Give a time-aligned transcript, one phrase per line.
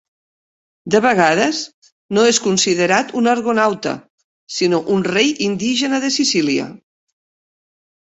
[0.95, 1.59] De vegades
[2.19, 3.95] no és considerat un argonauta,
[4.59, 6.71] sinó un rei indígena de Sicília.